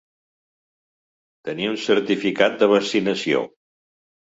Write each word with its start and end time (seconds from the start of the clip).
Tenir 1.51 1.69
un 1.75 1.79
certificat 1.85 2.61
de 2.65 2.75
vaccinació. 2.77 3.49